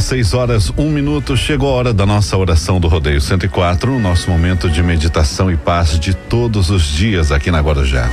6 0.00 0.34
horas, 0.34 0.72
um 0.76 0.90
minuto, 0.90 1.36
chegou 1.36 1.68
a 1.68 1.72
hora 1.72 1.92
da 1.92 2.06
nossa 2.06 2.36
oração 2.36 2.80
do 2.80 2.88
Rodeio 2.88 3.20
104, 3.20 3.98
nosso 3.98 4.30
momento 4.30 4.68
de 4.68 4.82
meditação 4.82 5.50
e 5.50 5.56
paz 5.56 5.98
de 5.98 6.14
todos 6.14 6.70
os 6.70 6.84
dias 6.84 7.30
aqui 7.30 7.50
na 7.50 7.60
Guarujá. 7.60 8.08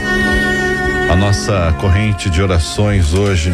A 1.10 1.16
nossa 1.16 1.74
corrente 1.80 2.30
de 2.30 2.42
orações 2.42 3.14
hoje, 3.14 3.54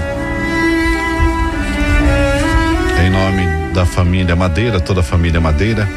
em 3.06 3.10
nome 3.10 3.74
da 3.74 3.86
família 3.86 4.36
Madeira, 4.36 4.80
toda 4.80 5.02
a 5.02 5.04
família 5.04 5.40
Madeira, 5.40 5.88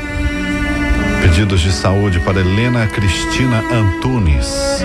pedidos 1.23 1.61
de 1.61 1.73
saúde 1.73 2.21
para 2.21 2.41
Helena 2.41 2.87
Cristina 2.87 3.65
Antunes. 3.73 4.85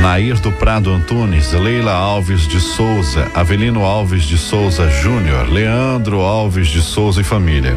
Nair 0.00 0.38
do 0.40 0.52
Prado 0.52 0.90
Antunes, 0.92 1.52
Leila 1.52 1.92
Alves 1.92 2.46
de 2.46 2.60
Souza, 2.60 3.30
Avelino 3.34 3.84
Alves 3.84 4.24
de 4.24 4.36
Souza 4.36 4.88
Júnior, 4.90 5.48
Leandro 5.48 6.20
Alves 6.20 6.68
de 6.68 6.82
Souza 6.82 7.20
e 7.20 7.24
família. 7.24 7.76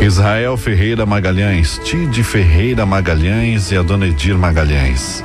Israel 0.00 0.56
Ferreira 0.56 1.04
Magalhães, 1.04 1.80
Tide 1.84 2.22
Ferreira 2.22 2.86
Magalhães 2.86 3.70
e 3.72 3.76
a 3.76 3.82
Dona 3.82 4.06
Edir 4.06 4.36
Magalhães. 4.36 5.24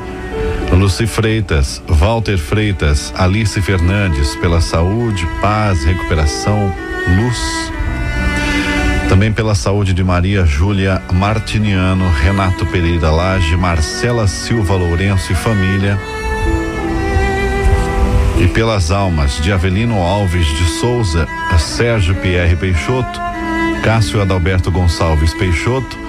Luci 0.71 1.05
Freitas, 1.05 1.81
Walter 1.87 2.37
Freitas, 2.37 3.13
Alice 3.17 3.61
Fernandes, 3.61 4.35
pela 4.37 4.61
saúde, 4.61 5.27
paz, 5.41 5.83
recuperação, 5.83 6.73
luz. 7.17 7.80
Também 9.11 9.29
pela 9.29 9.53
saúde 9.53 9.93
de 9.93 10.05
Maria 10.05 10.45
Júlia 10.45 11.01
Martiniano, 11.11 12.09
Renato 12.09 12.65
Pereira 12.67 13.11
Lage, 13.11 13.57
Marcela 13.57 14.25
Silva 14.25 14.73
Lourenço 14.75 15.33
e 15.33 15.35
família. 15.35 15.99
E 18.39 18.47
pelas 18.47 18.89
almas 18.89 19.33
de 19.41 19.51
Avelino 19.51 20.01
Alves 20.01 20.47
de 20.47 20.63
Souza, 20.63 21.27
Sérgio 21.59 22.15
Pierre 22.15 22.55
Peixoto, 22.55 23.19
Cássio 23.83 24.21
Adalberto 24.21 24.71
Gonçalves 24.71 25.33
Peixoto, 25.33 25.99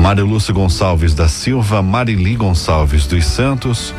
Mário 0.00 0.26
Lúcio 0.26 0.52
Gonçalves 0.52 1.14
da 1.14 1.28
Silva, 1.28 1.80
Marili 1.80 2.34
Gonçalves 2.34 3.06
dos 3.06 3.24
Santos, 3.24 3.94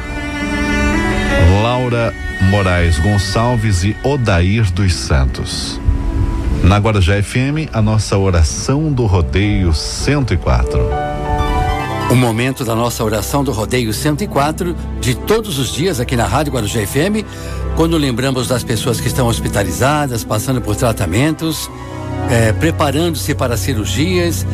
Laura 1.63 2.13
Moraes 2.41 2.99
Gonçalves 2.99 3.85
e 3.85 3.95
Odair 4.03 4.69
dos 4.73 4.93
Santos. 4.93 5.79
Na 6.63 6.77
Guarujá 6.77 7.21
FM, 7.21 7.67
a 7.73 7.81
nossa 7.81 8.17
oração 8.17 8.89
do 8.89 9.05
rodeio 9.05 9.73
104. 9.73 10.79
O 12.09 12.15
momento 12.15 12.63
da 12.63 12.73
nossa 12.73 13.03
oração 13.03 13.43
do 13.43 13.51
rodeio 13.51 13.93
104 13.93 14.73
de 15.01 15.13
todos 15.13 15.59
os 15.59 15.73
dias 15.73 15.99
aqui 15.99 16.15
na 16.15 16.25
Rádio 16.25 16.53
Guarujá 16.53 16.79
FM, 16.87 17.27
quando 17.75 17.97
lembramos 17.97 18.47
das 18.47 18.63
pessoas 18.63 19.01
que 19.01 19.07
estão 19.07 19.27
hospitalizadas, 19.27 20.23
passando 20.23 20.61
por 20.61 20.77
tratamentos, 20.77 21.69
eh, 22.31 22.53
preparando-se 22.53 23.35
para 23.35 23.57
cirurgias, 23.57 24.45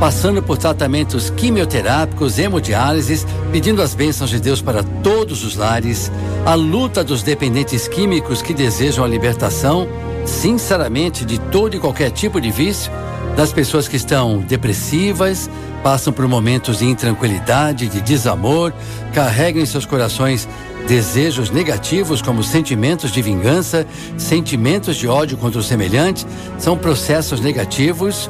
passando 0.00 0.42
por 0.42 0.56
tratamentos 0.56 1.28
quimioterápicos, 1.28 2.38
hemodiálises, 2.38 3.26
pedindo 3.52 3.82
as 3.82 3.94
bênçãos 3.94 4.30
de 4.30 4.40
Deus 4.40 4.62
para 4.62 4.82
todos 4.82 5.44
os 5.44 5.54
lares, 5.54 6.10
a 6.46 6.54
luta 6.54 7.04
dos 7.04 7.22
dependentes 7.22 7.86
químicos 7.86 8.40
que 8.40 8.54
desejam 8.54 9.04
a 9.04 9.08
libertação 9.08 9.86
sinceramente 10.24 11.24
de 11.24 11.38
todo 11.38 11.76
e 11.76 11.80
qualquer 11.80 12.10
tipo 12.10 12.40
de 12.40 12.50
vício, 12.50 12.90
das 13.36 13.52
pessoas 13.52 13.86
que 13.86 13.96
estão 13.96 14.38
depressivas, 14.38 15.48
passam 15.82 16.12
por 16.12 16.26
momentos 16.26 16.78
de 16.78 16.86
intranquilidade, 16.86 17.88
de 17.88 18.00
desamor, 18.00 18.72
carregam 19.12 19.62
em 19.62 19.66
seus 19.66 19.86
corações 19.86 20.48
desejos 20.88 21.50
negativos 21.50 22.20
como 22.20 22.42
sentimentos 22.42 23.12
de 23.12 23.22
vingança, 23.22 23.86
sentimentos 24.16 24.96
de 24.96 25.06
ódio 25.06 25.36
contra 25.36 25.60
o 25.60 25.62
semelhante, 25.62 26.26
são 26.58 26.76
processos 26.76 27.40
negativos 27.40 28.28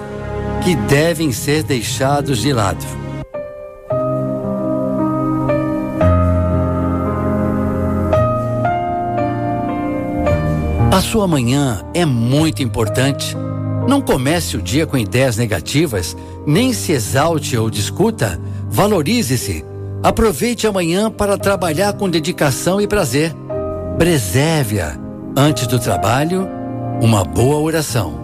que 0.62 0.75
devem 0.75 1.32
ser 1.32 1.62
deixados 1.62 2.38
de 2.38 2.53
lado. 2.53 3.08
A 10.99 11.01
sua 11.01 11.29
manhã 11.29 11.81
é 11.95 12.05
muito 12.05 12.61
importante. 12.61 13.37
Não 13.87 14.01
comece 14.01 14.57
o 14.57 14.61
dia 14.61 14.85
com 14.85 14.99
ideias 14.99 15.37
negativas, 15.37 16.17
nem 16.45 16.73
se 16.73 16.91
exalte 16.91 17.57
ou 17.57 17.71
discuta. 17.71 18.37
Valorize-se. 18.69 19.65
Aproveite 20.03 20.67
a 20.67 20.73
manhã 20.73 21.09
para 21.09 21.39
trabalhar 21.39 21.93
com 21.93 22.11
dedicação 22.11 22.81
e 22.81 22.89
prazer. 22.89 23.33
Preserve-a. 23.97 24.99
Antes 25.37 25.69
do 25.69 25.79
trabalho, 25.79 26.49
uma 27.01 27.23
boa 27.23 27.61
oração. 27.61 28.19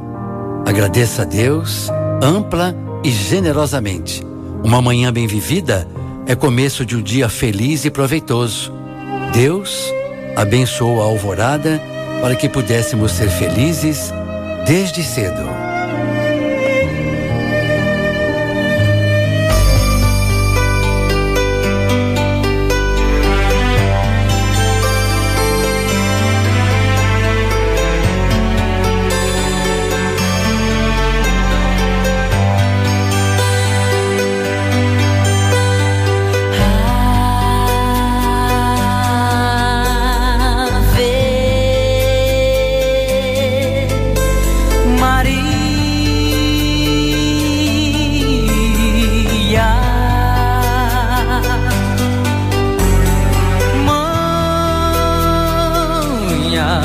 Agradeça 0.66 1.22
a 1.22 1.24
Deus, 1.24 1.88
ampla 2.20 2.74
e 3.04 3.10
generosamente. 3.12 4.20
Uma 4.64 4.82
manhã 4.82 5.12
bem 5.12 5.28
vivida 5.28 5.86
é 6.26 6.34
começo 6.34 6.84
de 6.84 6.96
um 6.96 7.02
dia 7.02 7.28
feliz 7.28 7.84
e 7.84 7.90
proveitoso. 7.90 8.72
Deus 9.32 9.92
abençoou 10.34 11.00
a 11.00 11.04
alvorada 11.04 11.80
para 12.24 12.36
que 12.36 12.48
pudéssemos 12.48 13.12
ser 13.12 13.28
felizes 13.28 14.10
desde 14.66 15.02
cedo. 15.02 15.63